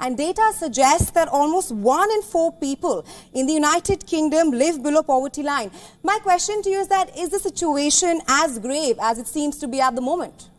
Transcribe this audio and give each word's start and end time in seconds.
and 0.00 0.16
data 0.16 0.52
suggests 0.54 1.10
that 1.12 1.28
almost 1.28 1.72
one 1.72 2.10
in 2.10 2.22
four 2.22 2.52
people 2.52 3.06
in 3.32 3.46
the 3.46 3.52
United 3.52 4.06
Kingdom 4.06 4.50
live 4.50 4.82
below 4.82 5.02
poverty 5.02 5.42
line. 5.42 5.70
My 6.02 6.18
question 6.20 6.62
to 6.62 6.70
you 6.70 6.78
is 6.78 6.88
that 6.88 7.16
is 7.16 7.30
the 7.30 7.38
situation 7.38 8.20
as 8.28 8.58
grave 8.58 8.96
as 9.00 9.18
it 9.18 9.26
seems 9.26 9.58
to 9.58 9.68
be 9.68 9.80
at 9.80 9.94
the 9.94 10.00
moment? 10.00 10.50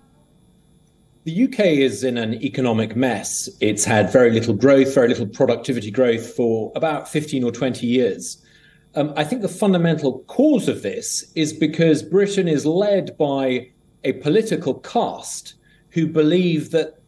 The 1.25 1.43
UK 1.43 1.59
is 1.59 2.03
in 2.03 2.17
an 2.17 2.41
economic 2.43 2.95
mess. 2.95 3.49
It's 3.59 3.85
had 3.85 4.11
very 4.11 4.31
little 4.31 4.53
growth, 4.53 4.95
very 4.95 5.09
little 5.09 5.27
productivity 5.27 5.91
growth 5.91 6.33
for 6.33 6.71
about 6.75 7.09
15 7.09 7.43
or 7.43 7.51
20 7.51 7.85
years. 7.85 8.43
Um, 8.95 9.13
I 9.15 9.23
think 9.23 9.41
the 9.41 9.49
fundamental 9.49 10.19
cause 10.27 10.67
of 10.67 10.81
this 10.81 11.31
is 11.35 11.53
because 11.53 12.01
Britain 12.01 12.47
is 12.47 12.65
led 12.65 13.17
by 13.17 13.69
a 14.03 14.13
political 14.13 14.75
caste 14.75 15.55
who 15.91 16.07
believe 16.07 16.71
that 16.71 16.98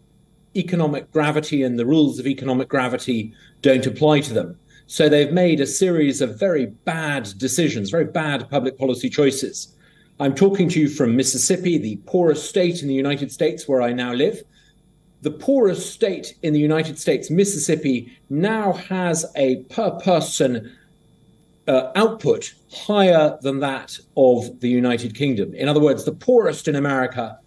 economic 0.55 1.11
gravity 1.11 1.63
and 1.63 1.77
the 1.79 1.85
rules 1.85 2.19
of 2.19 2.27
economic 2.27 2.67
gravity 2.67 3.33
don't 3.61 3.85
apply 3.85 4.21
to 4.21 4.33
them. 4.33 4.57
So 4.87 5.07
they've 5.07 5.31
made 5.31 5.61
a 5.61 5.65
series 5.65 6.19
of 6.21 6.37
very 6.37 6.65
bad 6.65 7.29
decisions, 7.37 7.89
very 7.89 8.05
bad 8.05 8.49
public 8.49 8.77
policy 8.77 9.09
choices. 9.09 9.73
I'm 10.19 10.35
talking 10.35 10.67
to 10.69 10.79
you 10.79 10.89
from 10.89 11.15
Mississippi, 11.15 11.77
the 11.77 11.95
poorest 12.05 12.49
state 12.49 12.81
in 12.81 12.87
the 12.87 12.93
United 12.93 13.31
States 13.31 13.67
where 13.67 13.81
I 13.81 13.93
now 13.93 14.13
live. 14.13 14.43
The 15.21 15.31
poorest 15.31 15.93
state 15.93 16.35
in 16.41 16.53
the 16.53 16.59
United 16.59 16.99
States, 16.99 17.29
Mississippi, 17.29 18.17
now 18.29 18.73
has 18.73 19.25
a 19.35 19.63
per 19.63 19.91
person 19.91 20.75
uh, 21.67 21.91
output 21.95 22.53
higher 22.71 23.37
than 23.41 23.59
that 23.59 23.97
of 24.17 24.59
the 24.59 24.69
United 24.69 25.15
Kingdom. 25.15 25.53
In 25.53 25.69
other 25.69 25.79
words, 25.79 26.05
the 26.05 26.11
poorest 26.11 26.67
in 26.67 26.75
America, 26.75 27.39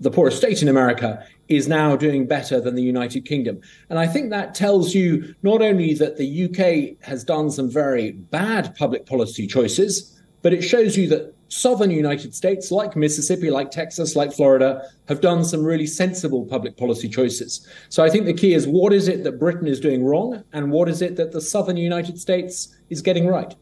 the 0.00 0.10
poorest 0.10 0.38
state 0.38 0.62
in 0.62 0.68
America, 0.68 1.24
is 1.48 1.68
now 1.68 1.94
doing 1.96 2.26
better 2.26 2.60
than 2.60 2.74
the 2.74 2.82
United 2.82 3.24
Kingdom. 3.24 3.60
And 3.90 3.98
I 3.98 4.06
think 4.06 4.30
that 4.30 4.54
tells 4.54 4.94
you 4.94 5.34
not 5.42 5.62
only 5.62 5.94
that 5.94 6.16
the 6.16 6.44
UK 6.44 7.04
has 7.06 7.24
done 7.24 7.50
some 7.50 7.70
very 7.70 8.12
bad 8.12 8.74
public 8.76 9.06
policy 9.06 9.46
choices, 9.46 10.20
but 10.42 10.52
it 10.52 10.62
shows 10.62 10.96
you 10.96 11.08
that 11.08 11.34
southern 11.48 11.90
United 11.90 12.34
States, 12.34 12.70
like 12.70 12.96
Mississippi, 12.96 13.50
like 13.50 13.70
Texas, 13.70 14.16
like 14.16 14.32
Florida, 14.32 14.82
have 15.08 15.20
done 15.20 15.44
some 15.44 15.64
really 15.64 15.86
sensible 15.86 16.44
public 16.46 16.76
policy 16.76 17.08
choices. 17.08 17.66
So 17.88 18.02
I 18.02 18.10
think 18.10 18.26
the 18.26 18.34
key 18.34 18.54
is 18.54 18.66
what 18.66 18.92
is 18.92 19.08
it 19.08 19.22
that 19.24 19.38
Britain 19.38 19.66
is 19.66 19.80
doing 19.80 20.04
wrong, 20.04 20.42
and 20.52 20.70
what 20.70 20.88
is 20.88 21.00
it 21.02 21.16
that 21.16 21.32
the 21.32 21.40
southern 21.40 21.76
United 21.76 22.18
States 22.18 22.76
is 22.90 23.02
getting 23.02 23.26
right? 23.26 23.54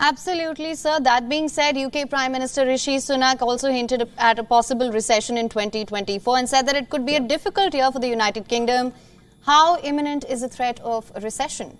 Absolutely, 0.00 0.74
sir. 0.76 1.00
That 1.00 1.28
being 1.28 1.48
said, 1.48 1.76
UK 1.76 2.08
Prime 2.08 2.30
Minister 2.30 2.64
Rishi 2.64 2.98
Sunak 2.98 3.42
also 3.42 3.70
hinted 3.70 4.08
at 4.16 4.38
a 4.38 4.44
possible 4.44 4.92
recession 4.92 5.36
in 5.36 5.48
2024 5.48 6.38
and 6.38 6.48
said 6.48 6.66
that 6.66 6.76
it 6.76 6.88
could 6.88 7.04
be 7.04 7.16
a 7.16 7.20
difficult 7.20 7.74
year 7.74 7.90
for 7.90 7.98
the 7.98 8.06
United 8.08 8.46
Kingdom. 8.46 8.92
How 9.44 9.78
imminent 9.78 10.24
is 10.28 10.42
the 10.42 10.48
threat 10.48 10.78
of 10.80 11.10
a 11.16 11.20
recession? 11.20 11.76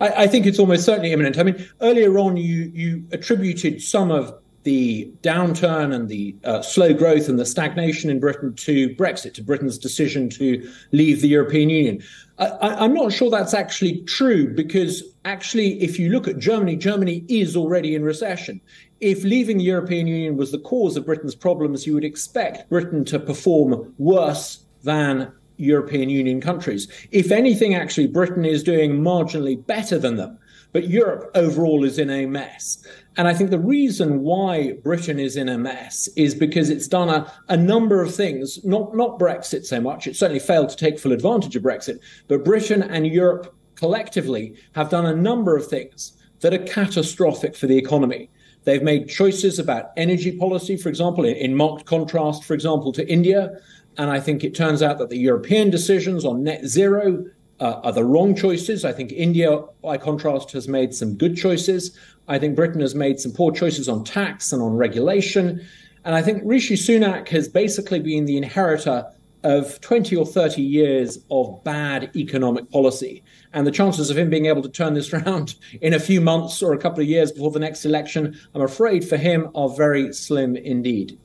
I, 0.00 0.24
I 0.24 0.26
think 0.26 0.44
it's 0.44 0.58
almost 0.58 0.84
certainly 0.84 1.12
imminent. 1.12 1.38
I 1.38 1.44
mean, 1.44 1.66
earlier 1.80 2.18
on, 2.18 2.36
you 2.36 2.70
you 2.74 3.04
attributed 3.10 3.80
some 3.80 4.10
of 4.10 4.34
the 4.68 5.10
downturn 5.22 5.94
and 5.94 6.10
the 6.10 6.36
uh, 6.44 6.60
slow 6.60 6.92
growth 6.92 7.26
and 7.26 7.38
the 7.38 7.46
stagnation 7.46 8.10
in 8.10 8.20
Britain 8.20 8.52
to 8.54 8.90
Brexit, 8.96 9.32
to 9.32 9.42
Britain's 9.42 9.78
decision 9.78 10.28
to 10.28 10.70
leave 10.92 11.22
the 11.22 11.28
European 11.28 11.70
Union. 11.70 12.02
I, 12.38 12.84
am 12.84 12.92
not 12.92 13.10
sure 13.10 13.30
that's 13.30 13.54
actually 13.54 14.02
true 14.02 14.54
because 14.54 15.02
actually, 15.24 15.82
if 15.82 15.98
you 15.98 16.10
look 16.10 16.28
at 16.28 16.38
Germany, 16.38 16.76
Germany 16.76 17.24
is 17.28 17.56
already 17.56 17.94
in 17.94 18.02
recession. 18.02 18.60
If 19.00 19.24
leaving 19.24 19.56
the 19.56 19.64
European 19.64 20.06
Union 20.06 20.36
was 20.36 20.52
the 20.52 20.58
cause 20.58 20.98
of 20.98 21.06
Britain's 21.06 21.34
problems, 21.34 21.86
you 21.86 21.94
would 21.94 22.04
expect 22.04 22.68
Britain 22.68 23.06
to 23.06 23.18
perform 23.18 23.94
worse 23.96 24.66
than 24.82 25.32
European 25.56 26.10
Union 26.10 26.42
countries. 26.42 26.88
If 27.10 27.32
anything, 27.32 27.74
actually, 27.74 28.08
Britain 28.08 28.44
is 28.44 28.62
doing 28.62 29.00
marginally 29.00 29.66
better 29.66 29.98
than 29.98 30.16
them. 30.16 30.38
But 30.72 30.88
Europe 30.88 31.30
overall 31.34 31.84
is 31.84 31.98
in 31.98 32.10
a 32.10 32.26
mess. 32.26 32.84
And 33.16 33.26
I 33.26 33.34
think 33.34 33.50
the 33.50 33.58
reason 33.58 34.20
why 34.20 34.72
Britain 34.84 35.18
is 35.18 35.36
in 35.36 35.48
a 35.48 35.58
mess 35.58 36.08
is 36.14 36.34
because 36.34 36.70
it's 36.70 36.86
done 36.86 37.08
a, 37.08 37.32
a 37.48 37.56
number 37.56 38.02
of 38.02 38.14
things, 38.14 38.62
not, 38.64 38.94
not 38.94 39.18
Brexit 39.18 39.64
so 39.64 39.80
much. 39.80 40.06
It 40.06 40.16
certainly 40.16 40.40
failed 40.40 40.68
to 40.68 40.76
take 40.76 40.98
full 40.98 41.12
advantage 41.12 41.56
of 41.56 41.62
Brexit, 41.62 42.00
but 42.28 42.44
Britain 42.44 42.82
and 42.82 43.06
Europe 43.06 43.54
collectively 43.76 44.56
have 44.72 44.90
done 44.90 45.06
a 45.06 45.16
number 45.16 45.56
of 45.56 45.66
things 45.66 46.12
that 46.40 46.52
are 46.52 46.58
catastrophic 46.58 47.56
for 47.56 47.66
the 47.66 47.78
economy. 47.78 48.30
They've 48.64 48.82
made 48.82 49.08
choices 49.08 49.58
about 49.58 49.92
energy 49.96 50.36
policy, 50.36 50.76
for 50.76 50.88
example, 50.88 51.24
in, 51.24 51.36
in 51.36 51.54
marked 51.54 51.86
contrast, 51.86 52.44
for 52.44 52.54
example, 52.54 52.92
to 52.92 53.08
India. 53.10 53.52
And 53.96 54.10
I 54.10 54.20
think 54.20 54.44
it 54.44 54.54
turns 54.54 54.82
out 54.82 54.98
that 54.98 55.08
the 55.08 55.18
European 55.18 55.70
decisions 55.70 56.24
on 56.24 56.44
net 56.44 56.66
zero 56.66 57.24
uh, 57.60 57.80
are 57.82 57.92
the 57.92 58.04
wrong 58.04 58.34
choices. 58.34 58.84
I 58.84 58.92
think 58.92 59.12
India, 59.12 59.60
by 59.82 59.98
contrast, 59.98 60.52
has 60.52 60.68
made 60.68 60.94
some 60.94 61.14
good 61.14 61.36
choices. 61.36 61.96
I 62.28 62.38
think 62.38 62.56
Britain 62.56 62.80
has 62.80 62.94
made 62.94 63.18
some 63.20 63.32
poor 63.32 63.52
choices 63.52 63.88
on 63.88 64.04
tax 64.04 64.52
and 64.52 64.62
on 64.62 64.76
regulation. 64.76 65.66
And 66.04 66.14
I 66.14 66.22
think 66.22 66.42
Rishi 66.44 66.76
Sunak 66.76 67.28
has 67.28 67.48
basically 67.48 68.00
been 68.00 68.24
the 68.24 68.36
inheritor 68.36 69.04
of 69.44 69.80
20 69.80 70.16
or 70.16 70.26
30 70.26 70.62
years 70.62 71.18
of 71.30 71.62
bad 71.64 72.10
economic 72.16 72.70
policy. 72.70 73.22
And 73.52 73.66
the 73.66 73.70
chances 73.70 74.10
of 74.10 74.18
him 74.18 74.30
being 74.30 74.46
able 74.46 74.62
to 74.62 74.68
turn 74.68 74.94
this 74.94 75.12
around 75.14 75.54
in 75.80 75.94
a 75.94 76.00
few 76.00 76.20
months 76.20 76.62
or 76.62 76.72
a 76.72 76.78
couple 76.78 77.00
of 77.00 77.08
years 77.08 77.32
before 77.32 77.50
the 77.50 77.60
next 77.60 77.84
election, 77.84 78.38
I'm 78.54 78.62
afraid 78.62 79.08
for 79.08 79.16
him, 79.16 79.50
are 79.54 79.68
very 79.68 80.12
slim 80.12 80.56
indeed. 80.56 81.18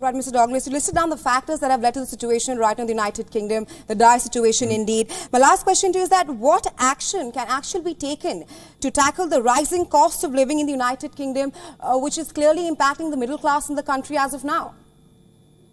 Right, 0.00 0.14
Mr. 0.14 0.32
Douglas, 0.32 0.64
you 0.64 0.72
listed 0.72 0.94
down 0.94 1.10
the 1.10 1.16
factors 1.16 1.58
that 1.58 1.72
have 1.72 1.80
led 1.80 1.94
to 1.94 2.00
the 2.00 2.06
situation 2.06 2.56
right 2.56 2.78
now 2.78 2.82
in 2.82 2.86
the 2.86 2.92
United 2.92 3.32
Kingdom, 3.32 3.66
the 3.88 3.96
dire 3.96 4.20
situation 4.20 4.70
indeed. 4.70 5.10
My 5.32 5.40
last 5.40 5.64
question 5.64 5.90
to 5.90 5.98
you 5.98 6.04
is 6.04 6.10
that 6.10 6.28
what 6.28 6.72
action 6.78 7.32
can 7.32 7.48
actually 7.48 7.82
be 7.82 7.94
taken 7.94 8.44
to 8.78 8.92
tackle 8.92 9.26
the 9.26 9.42
rising 9.42 9.86
cost 9.86 10.22
of 10.22 10.30
living 10.30 10.60
in 10.60 10.66
the 10.66 10.72
United 10.72 11.16
Kingdom, 11.16 11.52
uh, 11.80 11.98
which 11.98 12.16
is 12.16 12.30
clearly 12.30 12.70
impacting 12.70 13.10
the 13.10 13.16
middle 13.16 13.38
class 13.38 13.68
in 13.68 13.74
the 13.74 13.82
country 13.82 14.16
as 14.16 14.34
of 14.34 14.44
now? 14.44 14.72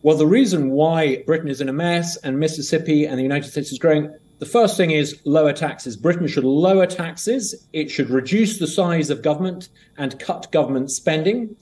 Well, 0.01 0.17
the 0.17 0.25
reason 0.25 0.71
why 0.71 1.21
Britain 1.27 1.47
is 1.47 1.61
in 1.61 1.69
a 1.69 1.73
mess 1.73 2.17
and 2.17 2.39
Mississippi 2.39 3.05
and 3.05 3.19
the 3.19 3.23
United 3.23 3.51
States 3.51 3.71
is 3.71 3.77
growing, 3.77 4.11
the 4.39 4.47
first 4.47 4.75
thing 4.75 4.89
is 4.89 5.19
lower 5.25 5.53
taxes. 5.53 5.95
Britain 5.95 6.25
should 6.25 6.45
lower 6.45 6.87
taxes. 6.87 7.67
It 7.73 7.91
should 7.91 8.09
reduce 8.09 8.57
the 8.57 8.65
size 8.65 9.11
of 9.11 9.21
government 9.21 9.69
and 9.99 10.19
cut 10.19 10.51
government 10.51 10.89
spending 10.89 11.55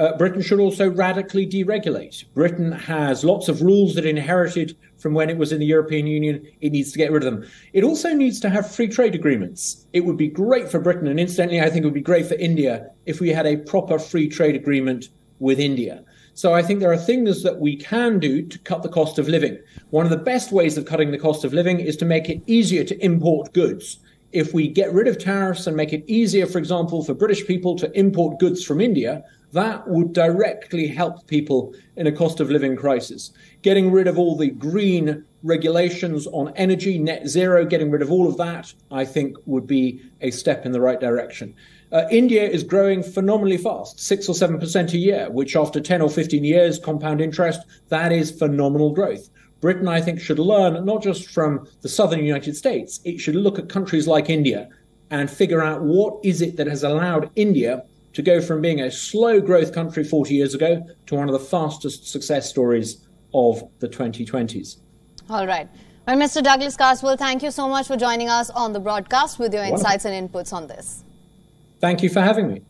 uh, 0.00 0.16
Britain 0.16 0.40
should 0.40 0.60
also 0.60 0.88
radically 0.90 1.46
deregulate. 1.46 2.24
Britain 2.32 2.72
has 2.72 3.22
lots 3.22 3.50
of 3.50 3.60
rules 3.60 3.94
that 3.94 4.06
it 4.06 4.16
inherited 4.16 4.74
from 4.96 5.12
when 5.12 5.28
it 5.28 5.36
was 5.36 5.52
in 5.52 5.60
the 5.60 5.66
European 5.66 6.06
Union. 6.06 6.42
It 6.62 6.72
needs 6.72 6.90
to 6.92 6.98
get 6.98 7.12
rid 7.12 7.22
of 7.22 7.30
them. 7.30 7.46
It 7.74 7.84
also 7.84 8.14
needs 8.14 8.40
to 8.40 8.48
have 8.48 8.74
free 8.74 8.88
trade 8.88 9.14
agreements. 9.14 9.86
It 9.92 10.06
would 10.06 10.16
be 10.16 10.28
great 10.28 10.70
for 10.70 10.80
Britain, 10.80 11.06
and 11.06 11.20
incidentally, 11.20 11.60
I 11.60 11.68
think 11.68 11.82
it 11.82 11.84
would 11.84 11.92
be 11.92 12.00
great 12.00 12.26
for 12.26 12.34
India 12.36 12.88
if 13.04 13.20
we 13.20 13.28
had 13.28 13.46
a 13.46 13.58
proper 13.58 13.98
free 13.98 14.26
trade 14.26 14.56
agreement 14.56 15.10
with 15.38 15.60
India. 15.60 16.02
So 16.32 16.54
I 16.54 16.62
think 16.62 16.80
there 16.80 16.92
are 16.92 16.96
things 16.96 17.42
that 17.42 17.60
we 17.60 17.76
can 17.76 18.18
do 18.18 18.40
to 18.40 18.58
cut 18.60 18.82
the 18.82 18.88
cost 18.88 19.18
of 19.18 19.28
living. 19.28 19.58
One 19.90 20.06
of 20.06 20.10
the 20.10 20.16
best 20.16 20.50
ways 20.50 20.78
of 20.78 20.86
cutting 20.86 21.10
the 21.10 21.18
cost 21.18 21.44
of 21.44 21.52
living 21.52 21.78
is 21.78 21.96
to 21.98 22.06
make 22.06 22.30
it 22.30 22.40
easier 22.46 22.84
to 22.84 23.04
import 23.04 23.52
goods. 23.52 23.98
If 24.32 24.54
we 24.54 24.66
get 24.68 24.94
rid 24.94 25.08
of 25.08 25.18
tariffs 25.18 25.66
and 25.66 25.76
make 25.76 25.92
it 25.92 26.04
easier, 26.06 26.46
for 26.46 26.58
example, 26.58 27.04
for 27.04 27.12
British 27.12 27.46
people 27.46 27.76
to 27.76 27.98
import 27.98 28.38
goods 28.38 28.64
from 28.64 28.80
India, 28.80 29.24
that 29.52 29.86
would 29.88 30.12
directly 30.12 30.86
help 30.86 31.26
people 31.26 31.74
in 31.96 32.06
a 32.06 32.12
cost 32.12 32.40
of 32.40 32.50
living 32.50 32.76
crisis. 32.76 33.32
Getting 33.62 33.90
rid 33.90 34.06
of 34.06 34.18
all 34.18 34.36
the 34.36 34.50
green 34.50 35.24
regulations 35.42 36.26
on 36.28 36.52
energy, 36.56 36.98
net 36.98 37.26
zero, 37.26 37.64
getting 37.64 37.90
rid 37.90 38.02
of 38.02 38.12
all 38.12 38.28
of 38.28 38.36
that, 38.36 38.72
I 38.90 39.04
think 39.04 39.36
would 39.46 39.66
be 39.66 40.02
a 40.20 40.30
step 40.30 40.64
in 40.66 40.72
the 40.72 40.80
right 40.80 41.00
direction. 41.00 41.54
Uh, 41.92 42.04
India 42.10 42.48
is 42.48 42.62
growing 42.62 43.02
phenomenally 43.02 43.56
fast, 43.56 43.98
six 43.98 44.28
or 44.28 44.34
seven 44.34 44.60
percent 44.60 44.92
a 44.92 44.98
year, 44.98 45.28
which 45.30 45.56
after 45.56 45.80
10 45.80 46.02
or 46.02 46.08
15 46.08 46.44
years 46.44 46.78
compound 46.78 47.20
interest, 47.20 47.60
that 47.88 48.12
is 48.12 48.30
phenomenal 48.30 48.92
growth. 48.92 49.28
Britain, 49.60 49.88
I 49.88 50.00
think, 50.00 50.20
should 50.20 50.38
learn 50.38 50.84
not 50.84 51.02
just 51.02 51.28
from 51.30 51.66
the 51.82 51.88
southern 51.88 52.24
United 52.24 52.56
States, 52.56 53.00
it 53.04 53.18
should 53.18 53.34
look 53.34 53.58
at 53.58 53.68
countries 53.68 54.06
like 54.06 54.30
India 54.30 54.68
and 55.10 55.28
figure 55.28 55.62
out 55.62 55.82
what 55.82 56.24
is 56.24 56.40
it 56.40 56.56
that 56.56 56.68
has 56.68 56.84
allowed 56.84 57.30
India 57.34 57.82
to 58.12 58.22
go 58.22 58.40
from 58.40 58.60
being 58.60 58.80
a 58.80 58.90
slow 58.90 59.40
growth 59.40 59.72
country 59.72 60.04
40 60.04 60.34
years 60.34 60.54
ago 60.54 60.84
to 61.06 61.14
one 61.14 61.28
of 61.28 61.32
the 61.32 61.44
fastest 61.44 62.08
success 62.08 62.48
stories 62.48 63.06
of 63.34 63.62
the 63.78 63.88
2020s. 63.88 64.78
All 65.28 65.46
right. 65.46 65.68
Well, 66.06 66.16
Mr. 66.16 66.42
Douglas 66.42 66.76
Carswell, 66.76 67.16
thank 67.16 67.42
you 67.42 67.50
so 67.50 67.68
much 67.68 67.86
for 67.86 67.96
joining 67.96 68.28
us 68.28 68.50
on 68.50 68.72
the 68.72 68.80
broadcast 68.80 69.38
with 69.38 69.54
your 69.54 69.62
insights 69.62 70.04
and 70.04 70.28
inputs 70.28 70.52
on 70.52 70.66
this. 70.66 71.04
Thank 71.80 72.02
you 72.02 72.08
for 72.08 72.20
having 72.20 72.48
me. 72.48 72.62